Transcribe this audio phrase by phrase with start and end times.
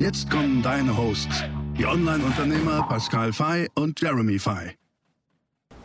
[0.00, 1.44] Jetzt kommen deine Hosts,
[1.76, 4.74] die Online-Unternehmer Pascal Fay und Jeremy Fay.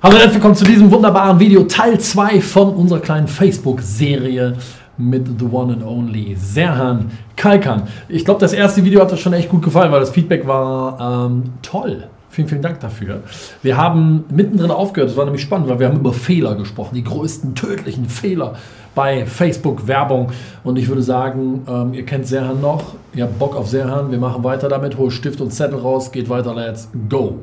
[0.01, 4.55] Hallo und willkommen zu diesem wunderbaren Video, Teil 2 von unserer kleinen Facebook-Serie
[4.97, 7.89] mit The One and Only Serhan Kalkan.
[8.07, 11.27] Ich glaube, das erste Video hat euch schon echt gut gefallen, weil das Feedback war
[11.27, 12.07] ähm, toll.
[12.29, 13.21] Vielen, vielen Dank dafür.
[13.63, 17.03] Wir haben mittendrin aufgehört, das war nämlich spannend, weil wir haben über Fehler gesprochen, die
[17.03, 18.55] größten tödlichen Fehler
[18.95, 20.31] bei Facebook-Werbung.
[20.63, 24.17] Und ich würde sagen, ähm, ihr kennt Serhan noch, ihr habt Bock auf Serhan, wir
[24.17, 27.35] machen weiter damit, hol Stift und Zettel raus, geht weiter, let's go.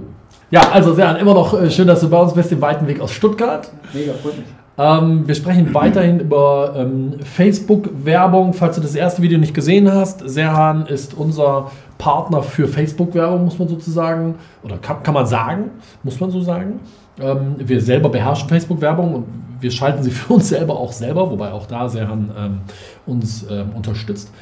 [0.51, 3.01] Ja, also Serhan, immer noch äh, schön, dass du bei uns bist, den weiten Weg
[3.01, 3.71] aus Stuttgart.
[3.93, 4.47] Mega, freut mich.
[4.79, 8.55] Ähm, wir sprechen weiterhin über ähm, Facebook-Werbung.
[8.55, 13.59] Falls du das erste Video nicht gesehen hast, Serhan ist unser Partner für Facebook-Werbung, muss
[13.59, 15.71] man sozusagen, oder kann, kann man sagen,
[16.03, 16.81] muss man so sagen.
[17.21, 19.25] Ähm, wir selber beherrschen Facebook-Werbung und
[19.61, 22.61] wir schalten sie für uns selber auch selber, wobei auch da Serhan ähm,
[23.07, 24.33] uns ähm, unterstützt.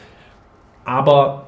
[0.84, 1.44] Aber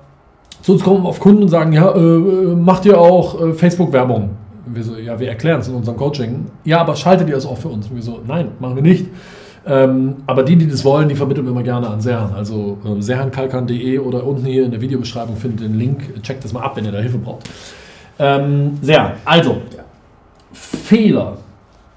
[0.62, 4.30] zu uns kommen auf Kunden und sagen, ja, äh, macht ihr auch äh, Facebook-Werbung?
[4.66, 6.46] Wir so, ja, wir erklären es in unserem Coaching.
[6.64, 7.88] Ja, aber schaltet ihr das auch für uns?
[7.88, 9.06] Und wir so, nein, machen wir nicht.
[9.66, 12.32] Ähm, aber die, die das wollen, die vermitteln wir immer gerne an Serhan.
[12.34, 16.22] Also äh, serhankalkan.de oder unten hier in der Videobeschreibung findet den Link.
[16.22, 17.48] Checkt das mal ab, wenn ihr da Hilfe braucht.
[18.18, 19.58] Ähm, Serhan, also,
[20.52, 21.38] Fehler.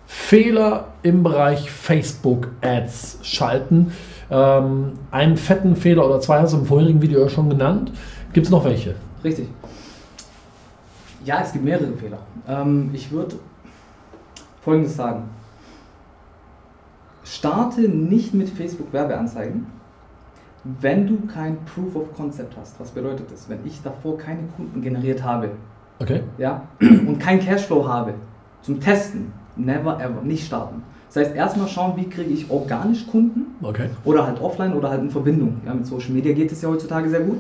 [0.07, 3.91] Fehler im Bereich Facebook Ads schalten.
[4.29, 7.91] Ähm, einen fetten Fehler oder zwei hast du im vorherigen Video ja schon genannt.
[8.33, 8.95] Gibt es noch welche?
[9.23, 9.49] Richtig.
[11.23, 12.19] Ja, es gibt mehrere Fehler.
[12.47, 13.35] Ähm, ich würde
[14.61, 15.29] Folgendes sagen.
[17.23, 19.65] Starte nicht mit Facebook Werbeanzeigen,
[20.63, 22.79] wenn du kein Proof of Concept hast.
[22.79, 23.49] Was bedeutet das?
[23.49, 25.49] Wenn ich davor keine Kunden generiert habe
[25.99, 26.23] Okay.
[26.37, 28.15] ja, und kein Cashflow habe
[28.65, 30.81] zum Testen, never ever, nicht starten.
[31.07, 33.89] Das heißt, erstmal schauen, wie kriege ich organisch Kunden Okay.
[34.03, 35.61] oder halt offline oder halt in Verbindung.
[35.65, 37.39] Ja, mit Social Media geht es ja heutzutage sehr gut.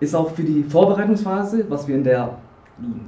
[0.00, 2.34] Ist auch für die Vorbereitungsphase, was wir in der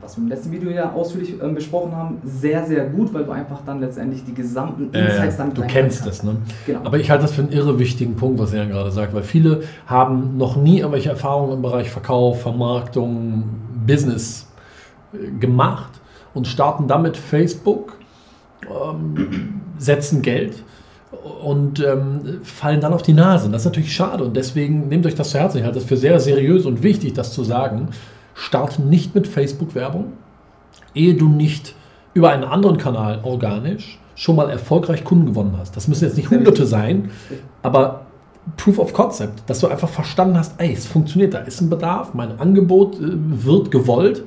[0.00, 3.30] was wir im letzten Video ja ausführlich ähm, besprochen haben, sehr, sehr gut, weil du
[3.30, 6.38] einfach dann letztendlich die gesamten Insights dann Äh, du gleich kennst das, ne?
[6.66, 6.80] Genau.
[6.82, 9.62] Aber ich halte das für einen irre wichtigen Punkt, was er gerade sagt, weil viele
[9.86, 13.44] haben noch nie irgendwelche Erfahrungen im Bereich Verkauf, Vermarktung,
[13.86, 14.48] Business
[15.12, 15.99] äh, gemacht
[16.34, 17.96] und starten damit Facebook,
[18.66, 20.62] ähm, setzen Geld
[21.42, 23.50] und ähm, fallen dann auf die Nase.
[23.50, 25.58] Das ist natürlich schade und deswegen nehmt euch das zu Herzen.
[25.58, 27.88] Ich halte das für sehr seriös und wichtig, das zu sagen.
[28.34, 30.12] Starte nicht mit Facebook-Werbung,
[30.94, 31.74] ehe du nicht
[32.14, 35.76] über einen anderen Kanal organisch schon mal erfolgreich Kunden gewonnen hast.
[35.76, 37.10] Das müssen jetzt nicht Hunderte sein,
[37.62, 38.02] aber
[38.56, 42.14] Proof of Concept, dass du einfach verstanden hast, ey, es funktioniert, da ist ein Bedarf,
[42.14, 44.24] mein Angebot äh, wird gewollt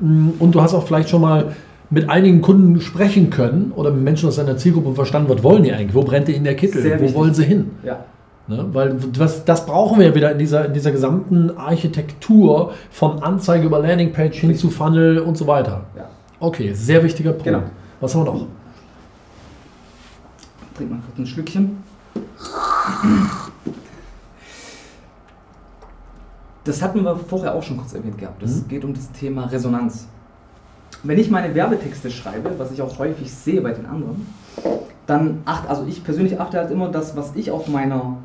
[0.00, 1.52] und du hast auch vielleicht schon mal
[1.90, 5.72] mit einigen Kunden sprechen können oder mit Menschen aus deiner Zielgruppe verstanden, was wollen die
[5.72, 7.16] eigentlich, wo brennt ihr in der Kittel, Sehr wo wichtig.
[7.16, 7.70] wollen sie hin?
[7.82, 8.04] Ja,
[8.50, 8.66] Ne?
[8.72, 13.66] Weil das, das brauchen wir ja wieder in dieser, in dieser gesamten Architektur von Anzeige
[13.66, 15.84] über Landingpage hin zu Funnel und so weiter.
[15.96, 16.08] ja.
[16.40, 17.44] Okay, sehr wichtiger Punkt.
[17.44, 17.62] Genau.
[18.00, 18.46] Was haben wir noch?
[20.74, 21.76] Trink mal kurz ein Schlückchen.
[26.64, 28.42] Das hatten wir vorher auch schon kurz erwähnt gehabt.
[28.42, 28.68] Das Mhm.
[28.68, 30.06] geht um das Thema Resonanz.
[31.02, 34.26] Wenn ich meine Werbetexte schreibe, was ich auch häufig sehe bei den anderen,
[35.06, 38.18] dann acht, also ich persönlich achte halt immer, das, was ich auf meiner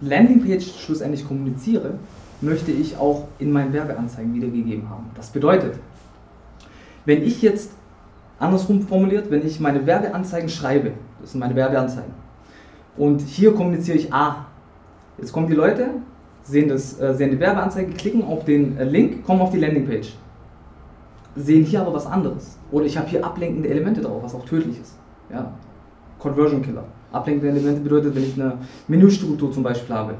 [0.00, 1.94] Landingpage schlussendlich kommuniziere,
[2.40, 5.06] möchte ich auch in meinen Werbeanzeigen wiedergegeben haben.
[5.16, 5.78] Das bedeutet,
[7.04, 7.70] wenn ich jetzt
[8.38, 12.12] andersrum formuliert, wenn ich meine Werbeanzeigen schreibe, das sind meine Werbeanzeigen,
[12.96, 14.46] und hier kommuniziere ich A.
[15.18, 15.88] Jetzt kommen die Leute,
[16.44, 20.14] sehen, das, äh, sehen die Werbeanzeige, klicken auf den äh, Link, kommen auf die Landingpage.
[21.34, 22.58] Sehen hier aber was anderes.
[22.70, 24.96] Oder ich habe hier ablenkende Elemente drauf, was auch tödlich ist.
[25.32, 25.52] Ja?
[26.18, 26.84] Conversion Killer.
[27.10, 30.14] Ablenkende Elemente bedeutet, wenn ich eine Menüstruktur zum Beispiel habe.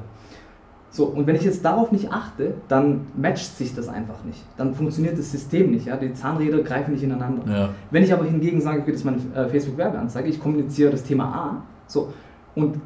[0.91, 4.45] So, und wenn ich jetzt darauf nicht achte, dann matcht sich das einfach nicht.
[4.57, 5.87] Dann funktioniert das System nicht.
[5.87, 5.97] Ja?
[5.97, 7.43] Die Zahnräder greifen nicht ineinander.
[7.51, 7.69] Ja.
[7.91, 11.25] Wenn ich aber hingegen sage, okay, das ist meine äh, Facebook-Werbeanzeige, ich kommuniziere das Thema
[11.25, 12.13] A, so,
[12.55, 12.81] und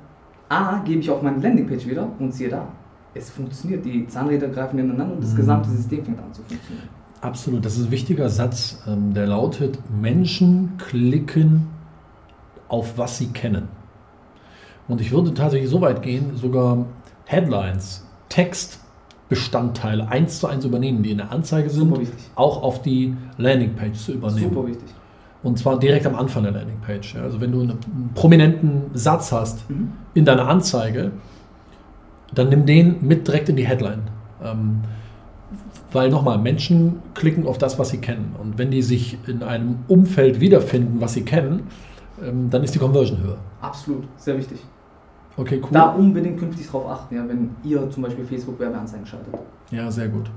[0.49, 2.67] A gebe ich auf meine Landingpage wieder und siehe da,
[3.19, 3.85] es funktioniert.
[3.85, 5.37] Die Zahnräder greifen ineinander und das Mhm.
[5.37, 6.88] gesamte System fängt an zu funktionieren.
[7.20, 11.67] Absolut, das ist ein wichtiger Satz, ähm, der lautet, Menschen klicken
[12.69, 13.69] auf was sie kennen.
[14.87, 16.85] Und ich würde tatsächlich so weit gehen, sogar
[17.26, 18.81] Headlines, Text
[19.29, 21.94] Bestandteile eins zu eins übernehmen, die in der Anzeige sind,
[22.35, 24.49] auch auf die Landingpage zu übernehmen.
[24.55, 24.88] Super wichtig.
[25.43, 27.17] Und zwar direkt am Anfang der Landingpage.
[27.17, 27.79] Also wenn du einen
[28.15, 29.93] prominenten Satz hast Mhm.
[30.15, 31.11] in deiner Anzeige,
[32.34, 34.02] dann nimm den mit direkt in die Headline.
[34.42, 34.80] Ähm,
[35.90, 38.34] weil nochmal, Menschen klicken auf das, was sie kennen.
[38.38, 41.69] Und wenn die sich in einem Umfeld wiederfinden, was sie kennen,
[42.22, 43.38] ähm, dann ist die Conversion höher.
[43.60, 44.58] Absolut, sehr wichtig.
[45.36, 45.70] Okay, cool.
[45.70, 49.32] Da unbedingt künftig drauf achten, ja, wenn ihr zum Beispiel Facebook-Werbeanzeigen schaltet.
[49.70, 50.28] Ja, sehr gut.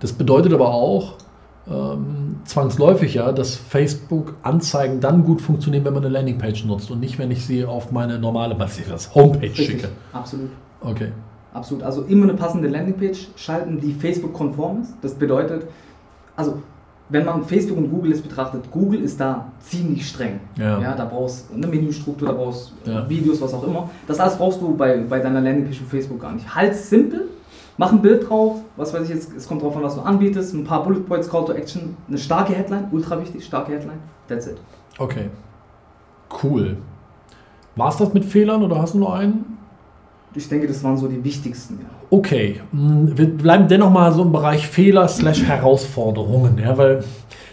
[0.00, 1.14] Das bedeutet aber auch
[1.70, 7.18] ähm, zwangsläufig ja, dass Facebook-Anzeigen dann gut funktionieren, wenn man eine Landingpage nutzt und nicht,
[7.18, 9.66] wenn ich sie auf meine normale, was ist das, Homepage Richtig.
[9.66, 9.88] schicke.
[10.12, 10.50] Absolut.
[10.84, 11.08] Okay.
[11.54, 11.82] Absolut.
[11.82, 14.94] Also immer eine passende Landingpage schalten, die Facebook-konform ist.
[15.02, 15.66] Das bedeutet,
[16.34, 16.62] also
[17.10, 20.40] wenn man Facebook und Google jetzt betrachtet, Google ist da ziemlich streng.
[20.56, 20.94] Ja.
[20.94, 23.08] da brauchst du eine Menüstruktur, da brauchst du Ja.
[23.08, 23.90] Videos, was auch immer.
[24.06, 26.54] Das alles brauchst du bei, bei deiner Landingpage für Facebook gar nicht.
[26.54, 27.28] Halt simpel,
[27.76, 30.54] mach ein Bild drauf, was weiß ich jetzt, es kommt drauf an, was du anbietest,
[30.54, 34.46] ein paar Bullet Points, Call to Action, eine starke Headline, ultra wichtig, starke Headline, that's
[34.46, 34.56] it.
[34.98, 35.28] Okay.
[36.42, 36.78] Cool.
[37.76, 39.51] War es das mit Fehlern oder hast du nur einen?
[40.34, 41.78] Ich denke, das waren so die wichtigsten.
[41.80, 41.88] Ja.
[42.10, 47.04] Okay, mh, wir bleiben dennoch mal so im Bereich Fehler slash Herausforderungen, ja, weil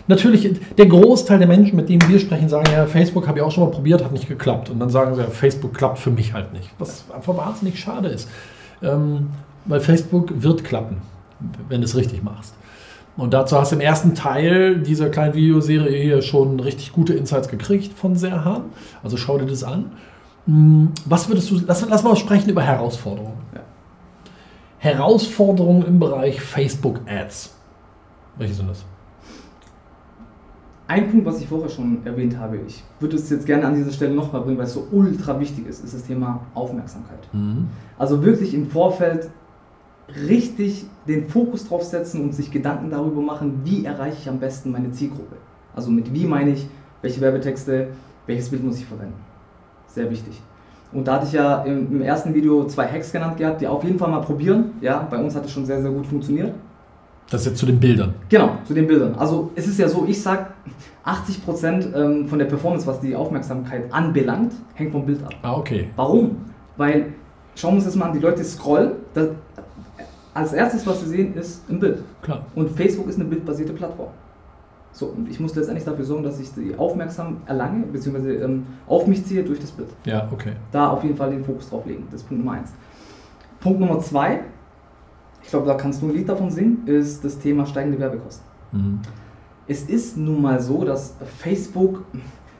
[0.07, 3.51] natürlich der Großteil der Menschen, mit denen wir sprechen, sagen ja, Facebook habe ich auch
[3.51, 4.69] schon mal probiert, hat nicht geklappt.
[4.69, 8.09] Und dann sagen sie, ja, Facebook klappt für mich halt nicht, was einfach wahnsinnig schade
[8.09, 8.27] ist.
[8.81, 9.27] Ähm,
[9.65, 10.97] weil Facebook wird klappen,
[11.67, 12.53] wenn du es richtig machst.
[13.17, 17.49] Und dazu hast du im ersten Teil dieser kleinen Videoserie hier schon richtig gute Insights
[17.49, 18.63] gekriegt von Serhan.
[19.03, 19.91] Also schau dir das an.
[20.49, 23.37] Hm, Was würdest du, lass, lass mal sprechen über Herausforderungen.
[23.53, 23.61] Ja.
[24.79, 27.53] Herausforderungen im Bereich Facebook Ads.
[28.37, 28.83] Welche sind das?
[30.87, 33.91] Ein Punkt, was ich vorher schon erwähnt habe, ich würde es jetzt gerne an dieser
[33.91, 37.19] Stelle nochmal bringen, weil es so ultra wichtig ist, ist das Thema Aufmerksamkeit.
[37.99, 39.29] Also wirklich im Vorfeld
[40.27, 44.71] richtig den Fokus drauf setzen und sich Gedanken darüber machen, wie erreiche ich am besten
[44.71, 45.35] meine Zielgruppe.
[45.75, 46.67] Also mit wie meine ich,
[47.03, 47.89] welche Werbetexte,
[48.25, 49.28] welches Bild muss ich verwenden.
[49.93, 50.41] Sehr wichtig.
[50.91, 53.83] Und da hatte ich ja im, im ersten Video zwei Hacks genannt gehabt, die auf
[53.83, 54.71] jeden Fall mal probieren.
[54.81, 56.53] Ja, bei uns hat es schon sehr, sehr gut funktioniert.
[57.29, 58.15] Das ist jetzt zu den Bildern.
[58.27, 59.13] Genau, zu den Bildern.
[59.15, 60.51] Also es ist ja so, ich sag
[61.05, 65.35] 80% ähm, von der Performance, was die Aufmerksamkeit anbelangt, hängt vom Bild ab.
[65.43, 65.89] Ah, okay.
[65.95, 66.37] Warum?
[66.75, 67.13] Weil,
[67.55, 69.29] schauen wir uns das mal an, die Leute scrollen, das,
[70.33, 72.03] als erstes, was sie sehen, ist ein Bild.
[72.23, 72.45] Klar.
[72.55, 74.09] Und Facebook ist eine bildbasierte Plattform.
[74.91, 79.07] So, und ich muss letztendlich dafür sorgen, dass ich die aufmerksam erlange, beziehungsweise ähm, auf
[79.07, 79.89] mich ziehe durch das Bild.
[80.05, 80.53] Ja, okay.
[80.71, 82.07] Da auf jeden Fall den Fokus drauf legen.
[82.11, 82.73] Das ist Punkt Nummer eins.
[83.59, 84.41] Punkt Nummer zwei,
[85.43, 88.45] ich glaube, da kannst du ein Lied davon singen, ist das Thema steigende Werbekosten.
[88.71, 88.99] Mhm.
[89.67, 92.03] Es ist nun mal so, dass Facebook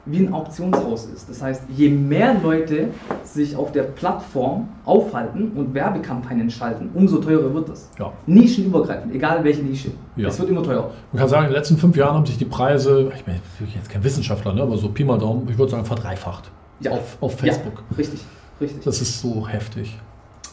[0.06, 1.28] wie ein Auktionshaus ist.
[1.28, 2.88] Das heißt, je mehr Leute
[3.22, 7.90] sich auf der Plattform aufhalten und Werbekampagnen schalten, umso teurer wird es.
[7.98, 8.12] Ja.
[8.26, 9.90] Nischenübergreifend, egal welche Nische.
[10.16, 10.28] Ja.
[10.28, 10.90] Es wird immer teurer.
[11.12, 13.34] Man kann sagen, in den letzten fünf Jahren haben sich die Preise, ich bin
[13.74, 16.50] jetzt kein Wissenschaftler, ne, aber so Pi mal Daumen, ich würde sagen, verdreifacht.
[16.80, 16.92] Ja.
[16.92, 17.82] Auf, auf Facebook.
[17.90, 18.20] Ja, richtig,
[18.60, 18.84] richtig.
[18.84, 19.98] Das ist so heftig.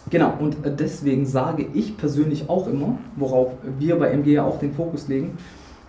[0.09, 4.59] Genau, und äh, deswegen sage ich persönlich auch immer, worauf wir bei MG ja auch
[4.59, 5.37] den Fokus legen,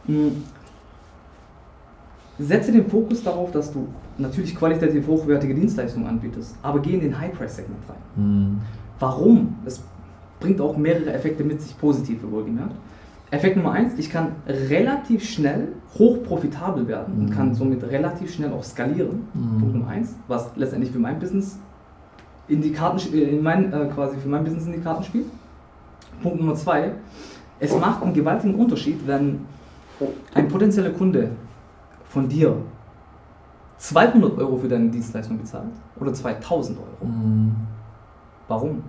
[0.07, 0.31] mh,
[2.39, 7.19] setze den Fokus darauf, dass du natürlich qualitativ hochwertige Dienstleistungen anbietest, aber geh in den
[7.19, 8.25] High-Price-Segment rein.
[8.25, 8.59] Mhm.
[8.99, 9.57] Warum?
[9.65, 9.83] Es
[10.41, 12.75] bringt auch mehrere Effekte mit sich, positive wohlgemerkt.
[13.31, 17.31] Effekt Nummer eins, ich kann relativ schnell hoch profitabel werden und Mhm.
[17.31, 19.27] kann somit relativ schnell auch skalieren.
[19.35, 19.59] Mhm.
[19.61, 21.59] Punkt Nummer eins, was letztendlich für mein Business
[22.49, 25.27] in die Karten, äh, in mein, äh, quasi für mein Business in die Karten spielt.
[26.23, 26.93] Punkt Nummer zwei,
[27.61, 29.41] es macht einen gewaltigen Unterschied, wenn
[30.35, 31.31] ein potenzieller Kunde
[32.09, 32.57] von dir
[33.79, 37.11] 200 Euro für deine Dienstleistung bezahlt oder 2000 Euro.
[37.11, 37.55] Mhm.
[38.49, 38.83] Warum?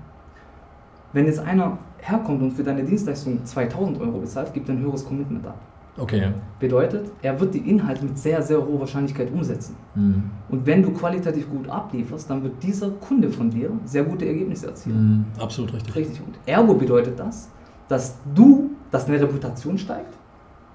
[1.13, 5.05] Wenn jetzt einer herkommt und für deine Dienstleistung 2000 Euro bezahlt, gibt er ein höheres
[5.05, 5.57] Commitment ab.
[5.97, 6.31] Okay.
[6.59, 9.75] Bedeutet, er wird die Inhalte mit sehr, sehr hoher Wahrscheinlichkeit umsetzen.
[9.95, 10.31] Mhm.
[10.49, 14.67] Und wenn du qualitativ gut ablieferst, dann wird dieser Kunde von dir sehr gute Ergebnisse
[14.67, 15.25] erzielen.
[15.35, 15.41] Mhm.
[15.41, 15.95] Absolut richtig.
[15.95, 16.21] Richtig.
[16.25, 17.49] Und ergo bedeutet das,
[17.87, 20.13] dass du, dass deine Reputation steigt,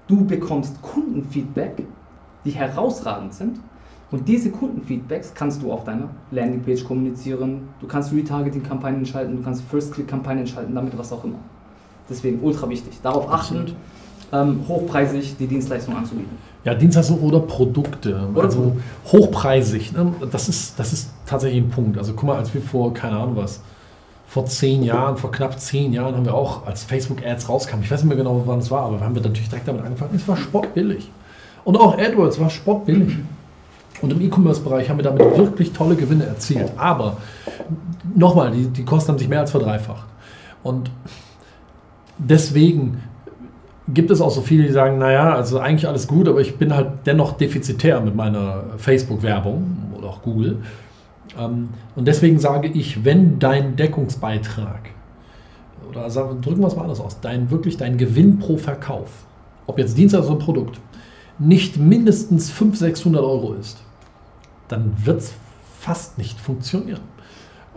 [0.07, 1.83] du bekommst Kundenfeedback,
[2.45, 3.59] die herausragend sind.
[4.11, 7.67] Und diese Kundenfeedbacks kannst du auf deiner Landingpage kommunizieren.
[7.81, 11.39] Du kannst Retargeting-Kampagnen schalten, du kannst First-Click-Kampagnen schalten, damit was auch immer.
[12.09, 12.99] Deswegen ultra wichtig.
[13.01, 13.73] Darauf achten,
[14.31, 16.37] ähm, hochpreisig die Dienstleistung anzubieten.
[16.63, 18.27] Ja, Dienstleistungen oder Produkte.
[18.33, 18.77] Oder also
[19.11, 19.91] hochpreisig.
[19.93, 20.13] Ne?
[20.31, 21.97] Das, ist, das ist tatsächlich ein Punkt.
[21.97, 23.61] Also guck mal, als wir vor, keine Ahnung was,
[24.27, 28.01] vor zehn Jahren, vor knapp zehn Jahren haben wir auch, als Facebook-Ads rauskamen, ich weiß
[28.01, 30.37] nicht mehr genau, wann es war, aber haben wir natürlich direkt damit angefangen, es war
[30.37, 31.09] spottbillig.
[31.65, 33.17] Und auch AdWords war spottbillig.
[34.01, 36.71] Und im E-Commerce-Bereich haben wir damit wirklich tolle Gewinne erzielt.
[36.77, 37.17] Aber
[38.15, 40.05] nochmal, die, die Kosten haben sich mehr als verdreifacht.
[40.63, 40.91] Und
[42.17, 43.01] deswegen
[43.87, 46.73] gibt es auch so viele, die sagen, naja, also eigentlich alles gut, aber ich bin
[46.75, 50.57] halt dennoch defizitär mit meiner Facebook-Werbung oder auch Google.
[51.39, 54.89] Ähm, und deswegen sage ich, wenn dein Deckungsbeitrag,
[55.89, 59.09] oder drücken wir es mal anders aus, dein, wirklich dein Gewinn pro Verkauf,
[59.67, 60.79] ob jetzt Dienstleister oder Produkt,
[61.39, 63.77] nicht mindestens 500, 600 Euro ist,
[64.67, 65.33] dann wird es
[65.79, 67.01] fast nicht funktionieren.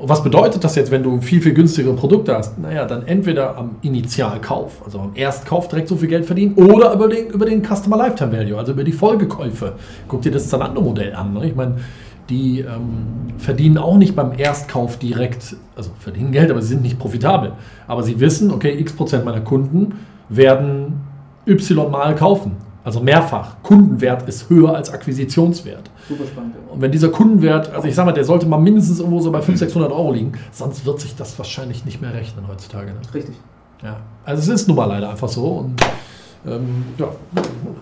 [0.00, 2.56] Was bedeutet das jetzt, wenn du viel, viel günstigere Produkte hast?
[2.56, 7.08] Naja, dann entweder am Initialkauf, also am Erstkauf direkt so viel Geld verdienen oder über
[7.08, 9.72] den, über den Customer Lifetime Value, also über die Folgekäufe.
[10.06, 11.32] Guck dir das Zalando-Modell an.
[11.34, 11.48] Ne?
[11.48, 11.78] Ich meine,
[12.30, 17.00] die ähm, verdienen auch nicht beim Erstkauf direkt, also verdienen Geld, aber sie sind nicht
[17.00, 17.52] profitabel.
[17.88, 19.94] Aber sie wissen, okay, x Prozent meiner Kunden
[20.28, 21.00] werden
[21.46, 22.52] Y mal kaufen.
[22.88, 23.56] Also mehrfach.
[23.62, 25.90] Kundenwert ist höher als Akquisitionswert.
[26.08, 26.54] Super spannend.
[26.54, 26.72] ja.
[26.72, 29.40] Und wenn dieser Kundenwert, also ich sag mal, der sollte mal mindestens irgendwo so bei
[29.42, 32.86] 500, 600 Euro liegen, sonst wird sich das wahrscheinlich nicht mehr rechnen heutzutage.
[32.92, 32.94] Ne?
[33.12, 33.36] Richtig.
[33.82, 33.98] Ja.
[34.24, 35.78] Also es ist nun mal leider einfach so und
[36.46, 37.08] ähm, ja,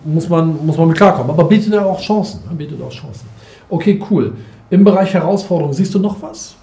[0.03, 1.31] muss man, muss man mit klarkommen.
[1.31, 2.41] Aber bietet ja auch Chancen.
[2.49, 2.55] Ne?
[2.57, 3.29] Bietet auch Chancen.
[3.69, 4.33] Okay, cool.
[4.69, 6.53] Im Bereich Herausforderungen, siehst du noch was?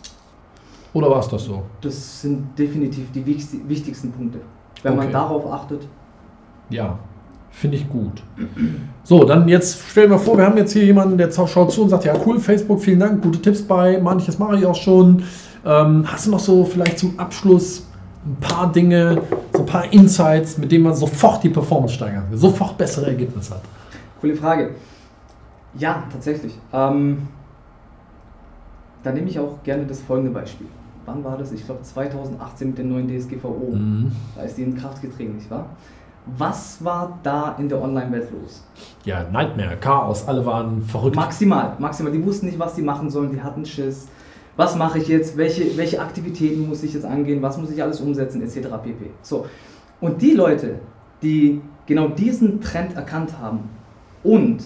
[0.92, 1.62] Oder war es das so?
[1.80, 4.40] Das sind definitiv die wichtigsten- Punkte.
[4.82, 5.12] Wenn man Okay.
[5.14, 5.88] darauf achtet,
[6.68, 6.98] Ja,
[7.54, 8.22] finde ich gut.
[9.04, 11.88] So, dann jetzt stellen wir vor, wir haben jetzt hier jemanden, der schaut zu und
[11.88, 15.22] sagt, ja cool, Facebook, vielen Dank, gute Tipps bei, manches mache ich auch schon.
[15.64, 17.86] Ähm, hast du noch so vielleicht zum Abschluss
[18.26, 22.38] ein paar Dinge, so ein paar Insights, mit denen man sofort die Performance steigern kann,
[22.38, 23.62] sofort bessere Ergebnisse hat?
[24.20, 24.70] Coole Frage.
[25.78, 26.58] Ja, tatsächlich.
[26.72, 27.28] Ähm,
[29.02, 30.66] da nehme ich auch gerne das folgende Beispiel.
[31.06, 31.52] Wann war das?
[31.52, 33.74] Ich glaube 2018 mit der neuen DSGVO.
[33.74, 34.12] Mhm.
[34.34, 35.66] Da ist die in Kraft getreten, nicht wahr?
[36.26, 38.64] Was war da in der Online-Welt los?
[39.04, 41.16] Ja, Nightmare, Chaos, alle waren verrückt.
[41.16, 42.12] Maximal, maximal.
[42.12, 44.08] Die wussten nicht, was sie machen sollen, die hatten Schiss.
[44.56, 45.36] Was mache ich jetzt?
[45.36, 47.42] Welche, welche Aktivitäten muss ich jetzt angehen?
[47.42, 48.40] Was muss ich alles umsetzen?
[48.42, 48.60] Etc.
[48.82, 49.10] pp.
[49.20, 49.46] So.
[50.00, 50.78] Und die Leute,
[51.22, 53.68] die genau diesen Trend erkannt haben
[54.22, 54.64] und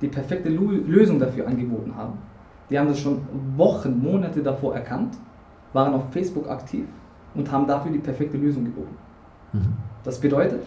[0.00, 2.18] die perfekte Lösung dafür angeboten haben,
[2.70, 3.20] die haben das schon
[3.56, 5.16] Wochen, Monate davor erkannt,
[5.72, 6.86] waren auf Facebook aktiv
[7.34, 8.96] und haben dafür die perfekte Lösung geboten.
[9.52, 9.72] Mhm.
[10.04, 10.62] Das bedeutet,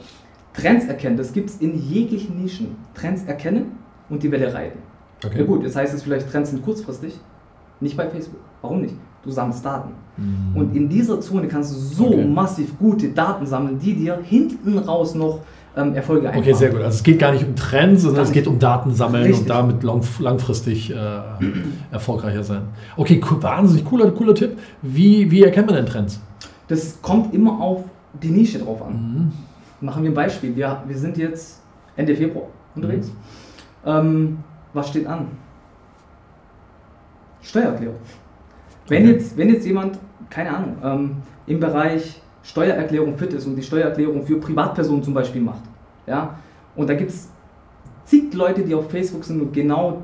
[0.53, 2.75] Trends erkennen, das gibt es in jeglichen Nischen.
[2.93, 3.71] Trends erkennen
[4.09, 4.79] und die Welle reiten.
[5.23, 5.39] Okay.
[5.39, 7.13] Ja gut, jetzt heißt es vielleicht, Trends sind kurzfristig,
[7.79, 8.39] nicht bei Facebook.
[8.61, 8.95] Warum nicht?
[9.23, 9.91] Du sammelst Daten.
[10.17, 10.55] Mhm.
[10.57, 12.25] Und in dieser Zone kannst du so Okay.
[12.25, 15.39] massiv gute Daten sammeln, die dir hinten raus noch
[15.77, 16.43] ähm, Erfolge einfahren.
[16.43, 16.81] Okay, sehr gut.
[16.81, 19.41] Also es geht gar nicht um Trends, sondern es geht um Daten sammeln Richtig.
[19.43, 20.95] und damit lang, langfristig äh,
[21.91, 22.63] erfolgreicher sein.
[22.97, 24.57] Okay, cool, wahnsinnig cooler, cooler Tipp.
[24.81, 26.19] Wie, wie erkennt man denn Trends?
[26.67, 27.83] Das kommt immer auf
[28.21, 28.93] die Nische drauf an.
[28.93, 29.31] Mhm.
[29.81, 30.55] Machen wir ein Beispiel.
[30.55, 31.61] Wir, wir sind jetzt
[31.95, 33.07] Ende Februar unterwegs.
[33.07, 33.89] Mhm.
[33.89, 34.37] Ähm,
[34.73, 35.27] was steht an?
[37.41, 37.97] Steuererklärung.
[38.87, 39.11] Wenn, Okay.
[39.13, 39.97] jetzt, wenn jetzt jemand,
[40.29, 41.15] keine Ahnung, ähm,
[41.47, 45.63] im Bereich Steuererklärung fit ist und die Steuererklärung für Privatpersonen zum Beispiel macht,
[46.07, 46.35] ja,
[46.75, 47.29] und da gibt es
[48.05, 50.01] zig Leute, die auf Facebook sind und genau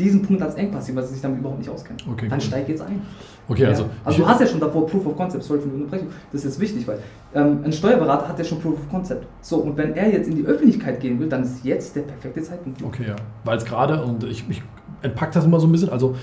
[0.00, 2.44] diesen Punkt als Engpass sehen, weil sie sich damit überhaupt nicht auskennen, Okay, dann cool.
[2.44, 3.02] steig jetzt ein.
[3.48, 3.88] Okay, also, ja.
[4.04, 6.52] also du hast ja schon davor Proof of Concept, sorry für die Unterbrechung, das ist
[6.52, 6.98] jetzt wichtig, weil
[7.34, 9.26] ähm, ein Steuerberater hat ja schon Proof of Concept.
[9.40, 12.42] So, und wenn er jetzt in die Öffentlichkeit gehen will, dann ist jetzt der perfekte
[12.42, 12.82] Zeitpunkt.
[12.82, 13.16] okay, ja.
[13.44, 14.62] Weil es gerade, und ich, ich
[15.02, 16.16] entpacke das immer so ein bisschen, also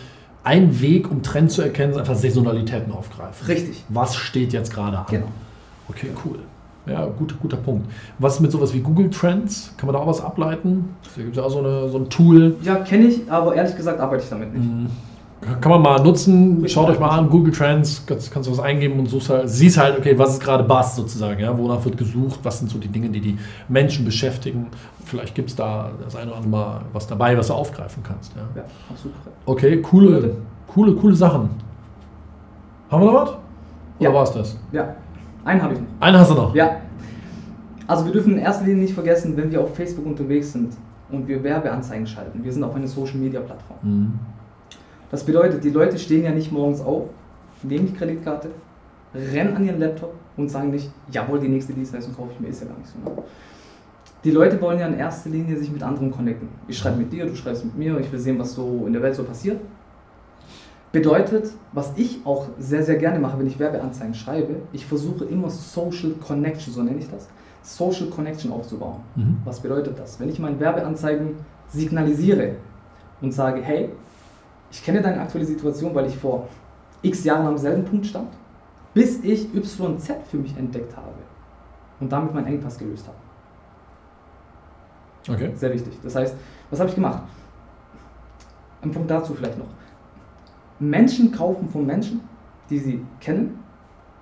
[0.43, 3.47] ein Weg, um Trends zu erkennen, ist einfach Saisonalitäten aufgreifen.
[3.47, 3.83] Richtig.
[3.89, 5.05] Was steht jetzt gerade an?
[5.09, 5.27] Genau.
[5.89, 6.39] Okay, cool.
[6.89, 7.89] Ja, gut, guter Punkt.
[8.19, 9.73] Was ist mit sowas wie Google Trends?
[9.77, 10.89] Kann man da auch was ableiten?
[11.15, 12.55] Da gibt es ja auch so, eine, so ein Tool.
[12.61, 14.65] Ja, kenne ich, aber ehrlich gesagt arbeite ich damit nicht.
[14.65, 14.87] Mhm.
[15.61, 18.99] Kann man mal nutzen, schaut euch mal an, Google Trends, kannst, kannst du was eingeben
[18.99, 22.39] und suchst halt, siehst halt, okay, was ist gerade Bass sozusagen, ja, wonach wird gesucht,
[22.41, 23.37] was sind so die Dinge, die die
[23.69, 24.67] Menschen beschäftigen.
[25.05, 28.33] Vielleicht gibt es da das eine oder andere Mal was dabei, was du aufgreifen kannst.
[28.35, 28.41] Ja.
[28.55, 29.15] Ja, absolut.
[29.45, 30.37] Okay, coole,
[30.73, 31.49] coole, coole Sachen.
[32.89, 33.29] Haben wir noch was?
[33.29, 33.39] Oder
[34.09, 34.13] Ja.
[34.13, 34.57] war es das?
[34.71, 34.95] Ja,
[35.47, 35.87] einen habe ich noch.
[35.99, 36.53] Einen hast du noch.
[36.53, 36.81] Ja.
[37.87, 40.73] Also wir dürfen in erster Linie nicht vergessen, wenn wir auf Facebook unterwegs sind
[41.09, 43.77] und wir Werbeanzeigen schalten, wir sind auf einer Social Media Plattform.
[43.81, 44.19] Mhm.
[45.09, 47.03] Das bedeutet, die Leute stehen ja nicht morgens auf,
[47.63, 48.49] nehmen die Kreditkarte,
[49.15, 52.61] rennen an ihren Laptop und sagen nicht, jawohl, die nächste Dienstleistung kaufe ich mir, ist
[52.61, 53.09] ja gar nicht so.
[53.09, 53.23] Ne?
[54.25, 56.49] Die Leute wollen ja in erster Linie sich mit anderen connecten.
[56.67, 59.01] Ich schreibe mit dir, du schreibst mit mir, ich will sehen, was so in der
[59.01, 59.61] Welt so passiert.
[60.91, 65.49] Bedeutet, was ich auch sehr, sehr gerne mache, wenn ich Werbeanzeigen schreibe, ich versuche immer
[65.49, 67.27] Social Connection, so nenne ich das,
[67.61, 69.01] Social Connection aufzubauen.
[69.15, 69.37] Mhm.
[69.43, 70.19] Was bedeutet das?
[70.19, 71.35] Wenn ich meine Werbeanzeigen
[71.67, 72.55] signalisiere
[73.21, 73.89] und sage, hey,
[74.71, 76.47] ich kenne deine aktuelle Situation, weil ich vor
[77.01, 78.29] x Jahren am selben Punkt stand,
[78.93, 81.13] bis ich YZ für mich entdeckt habe
[81.99, 83.17] und damit meinen Engpass gelöst habe.
[85.35, 85.51] Okay.
[85.55, 85.93] Sehr wichtig.
[86.01, 86.35] Das heißt,
[86.69, 87.23] was habe ich gemacht?
[88.81, 89.67] Ein Punkt dazu vielleicht noch.
[90.79, 92.21] Menschen kaufen von Menschen,
[92.69, 93.59] die sie kennen,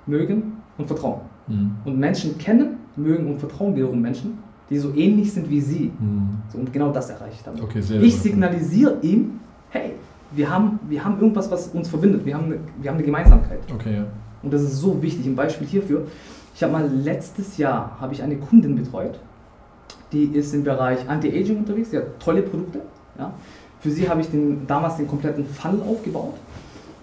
[0.05, 1.21] mögen und vertrauen.
[1.47, 1.71] Mhm.
[1.85, 4.37] Und Menschen kennen, mögen und vertrauen wiederum Menschen,
[4.69, 5.91] die so ähnlich sind wie sie.
[5.99, 6.37] Mhm.
[6.49, 7.61] So, und genau das erreiche ich damit.
[7.61, 9.93] Okay, ich signalisiere ihm, hey,
[10.31, 12.25] wir haben, wir haben irgendwas, was uns verbindet.
[12.25, 13.59] Wir haben eine, wir haben eine Gemeinsamkeit.
[13.73, 14.05] Okay, ja.
[14.41, 15.25] Und das ist so wichtig.
[15.25, 16.05] Ein Beispiel hierfür.
[16.53, 19.19] Ich habe mal letztes Jahr habe ich eine Kundin betreut,
[20.11, 22.81] die ist im Bereich Anti-Aging unterwegs, sie hat tolle Produkte.
[23.19, 23.33] Ja.
[23.85, 26.33] Für sie habe ich den, damals den kompletten Funnel aufgebaut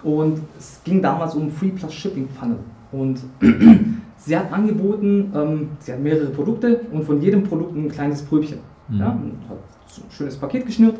[0.03, 2.59] und es ging damals um Free Plus Shipping Funnel.
[2.91, 3.21] Und
[4.17, 8.59] sie hat angeboten, ähm, sie hat mehrere Produkte und von jedem Produkt ein kleines Pröbchen.
[8.89, 8.99] Mhm.
[8.99, 10.99] Ja, hat ein schönes Paket geschnürt.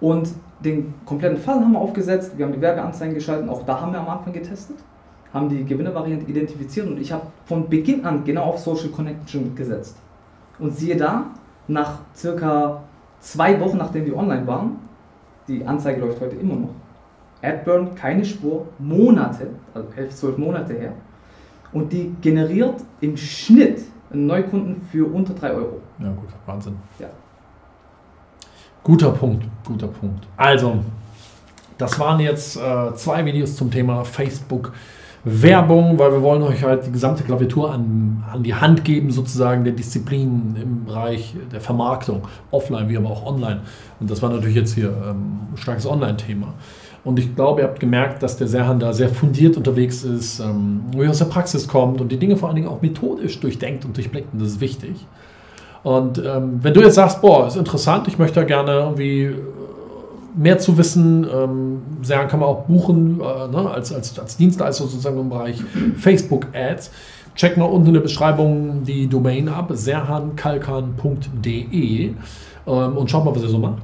[0.00, 0.30] Und
[0.64, 4.00] den kompletten Fall haben wir aufgesetzt, wir haben die Werbeanzeigen geschaltet, auch da haben wir
[4.00, 4.76] am Anfang getestet,
[5.34, 9.98] haben die Gewinnervariante identifiziert und ich habe von Beginn an genau auf Social Connection gesetzt.
[10.58, 11.26] Und siehe da,
[11.68, 12.84] nach circa
[13.20, 14.76] zwei Wochen, nachdem wir online waren,
[15.48, 16.70] die Anzeige läuft heute immer noch,
[17.42, 20.92] AdBurn keine Spur, Monate, also 11, 12 Monate her,
[21.72, 25.80] und die generiert im Schnitt einen Neukunden für unter 3 Euro.
[25.98, 26.76] Ja gut, Wahnsinn.
[26.98, 27.08] Ja.
[28.82, 30.26] Guter Punkt, guter Punkt.
[30.36, 30.78] Also,
[31.76, 34.72] das waren jetzt äh, zwei Videos zum Thema Facebook.
[35.28, 39.64] Werbung, weil wir wollen euch halt die gesamte Klaviatur an, an die Hand geben, sozusagen
[39.64, 43.62] der Disziplinen im Bereich der Vermarktung, offline wie aber auch online.
[43.98, 46.54] Und das war natürlich jetzt hier ähm, ein starkes Online-Thema.
[47.02, 50.82] Und ich glaube, ihr habt gemerkt, dass der Serhan da sehr fundiert unterwegs ist, ähm,
[50.92, 53.84] wo er aus der Praxis kommt und die Dinge vor allen Dingen auch methodisch durchdenkt
[53.84, 54.32] und durchblickt.
[54.32, 55.06] Und das ist wichtig.
[55.82, 59.34] Und ähm, wenn du jetzt sagst, boah, ist interessant, ich möchte da gerne irgendwie
[60.36, 64.82] mehr zu wissen, ähm, Serhan kann man auch buchen äh, ne, als, als, als Dienstleister
[64.84, 65.62] sozusagen im Bereich
[65.96, 66.90] Facebook Ads.
[67.34, 72.14] Check mal unten in der Beschreibung die Domain ab, serhankalkan.de
[72.66, 73.82] ähm, und schaut mal, was er so macht.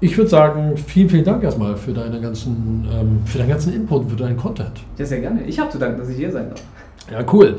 [0.00, 4.10] Ich würde sagen, vielen, vielen Dank erstmal für, deine ganzen, ähm, für deinen ganzen Input,
[4.10, 4.72] für deinen Content.
[4.98, 5.44] Ja, sehr gerne.
[5.44, 6.60] Ich habe zu danken, dass ich hier sein darf.
[7.10, 7.56] Ja, cool.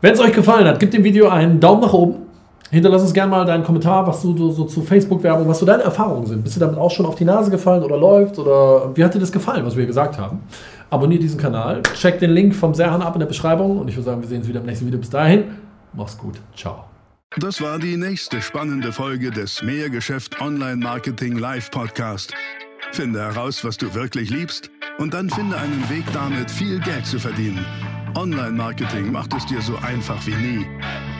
[0.00, 2.29] Wenn es euch gefallen hat, gebt dem Video einen Daumen nach oben.
[2.70, 6.26] Hinterlass uns gerne mal deinen Kommentar, was du so zu Facebook-Werbung, was so deine Erfahrungen
[6.26, 6.44] sind.
[6.44, 8.38] Bist du damit auch schon auf die Nase gefallen oder läuft?
[8.38, 10.40] Oder wie hat dir das gefallen, was wir gesagt haben?
[10.88, 14.06] Abonniert diesen Kanal, check den Link vom Serhan ab in der Beschreibung und ich würde
[14.06, 15.00] sagen, wir sehen uns wieder im nächsten Video.
[15.00, 15.44] Bis dahin,
[15.92, 16.40] mach's gut.
[16.56, 16.84] Ciao.
[17.38, 22.34] Das war die nächste spannende Folge des Mehrgeschäft Online Marketing Live Podcast.
[22.92, 27.18] Finde heraus, was du wirklich liebst und dann finde einen Weg damit, viel Geld zu
[27.20, 27.64] verdienen.
[28.16, 30.66] Online Marketing macht es dir so einfach wie nie.